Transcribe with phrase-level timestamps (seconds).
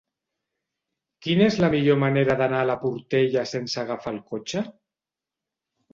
[1.25, 4.65] Quina és la millor manera d'anar a la Portella sense agafar el cotxe?